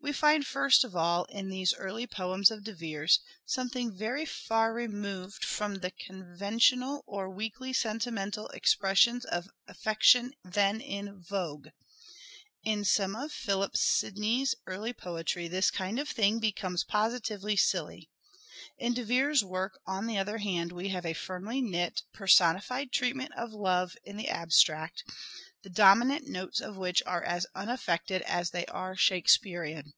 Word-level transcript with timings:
We 0.00 0.12
find 0.12 0.46
first 0.46 0.84
of 0.84 0.94
all 0.94 1.24
in 1.30 1.48
these 1.48 1.72
early 1.72 2.06
poems 2.06 2.50
of 2.50 2.62
De 2.62 2.74
Vere's 2.74 3.20
something 3.46 3.96
very 3.96 4.26
far 4.26 4.74
removed 4.74 5.42
from 5.46 5.76
the 5.76 5.90
conventional 5.92 7.02
or 7.06 7.30
weakly 7.30 7.72
sentimental 7.72 8.48
expressions 8.48 9.24
of 9.24 9.48
affection 9.66 10.34
then 10.44 10.82
in 10.82 11.22
vogue. 11.22 11.68
In 12.64 12.84
some 12.84 13.16
of 13.16 13.32
Philip 13.32 13.78
Sidney's 13.78 14.54
180" 14.64 14.72
SHAKESPEARE" 14.76 14.76
IDENTIFIED 14.76 14.76
early 14.76 14.92
poetry 15.22 15.48
this 15.48 15.70
kind 15.70 15.98
of 15.98 16.08
thing 16.10 16.38
becomes 16.38 16.84
positively 16.84 17.56
silly. 17.56 18.10
In 18.76 18.92
De 18.92 19.04
Vere's 19.04 19.42
work 19.42 19.80
on 19.86 20.06
the 20.06 20.18
other 20.18 20.36
hand 20.38 20.70
we 20.72 20.90
have 20.90 21.06
a 21.06 21.14
firmly 21.14 21.62
knit 21.62 22.02
personified 22.12 22.92
treatment 22.92 23.32
of 23.38 23.52
Love 23.54 23.96
in 24.04 24.18
the 24.18 24.28
abstract, 24.28 25.02
the 25.62 25.70
dominant 25.70 26.26
notes 26.28 26.60
of 26.60 26.76
which 26.76 27.02
are 27.06 27.22
as 27.24 27.46
unaffected 27.54 28.20
as 28.22 28.50
they 28.50 28.66
are 28.66 28.94
Shakespearean. 28.94 29.92